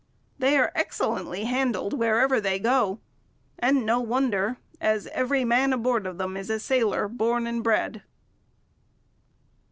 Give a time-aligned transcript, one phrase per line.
[0.39, 3.01] They are excellently handled wherever they go;
[3.59, 8.01] and no wonder, as every man aboard of them is a sailor born and bred.